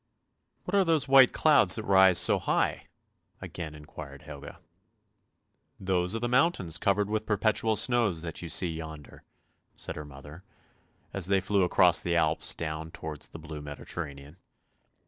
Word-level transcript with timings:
"What 0.63 0.73
are 0.73 0.83
those 0.83 1.07
white 1.07 1.31
clouds 1.31 1.75
that 1.75 1.83
rise 1.83 2.17
so 2.17 2.39
high?" 2.39 2.87
again 3.39 3.75
enquired 3.75 4.23
Helga. 4.23 4.53
3 4.53 4.53
02 4.53 4.55
ANDERSEN'S 4.55 4.67
FAIRY 4.77 5.85
TALES" 5.85 6.11
Those 6.11 6.23
are 6.23 6.27
mountains 6.27 6.77
covered 6.79 7.09
with 7.11 7.25
perpetual 7.27 7.75
snows 7.75 8.21
that 8.23 8.41
you 8.41 8.49
see 8.49 8.73
yonder," 8.73 9.21
said 9.75 9.95
her 9.95 10.03
mother, 10.03 10.41
as 11.13 11.27
they 11.27 11.39
flew 11.39 11.61
across 11.61 12.01
the 12.01 12.15
Alps 12.15 12.55
down 12.55 12.89
towards 12.89 13.27
the 13.27 13.37
blue 13.37 13.61
Mediterranean. 13.61 14.37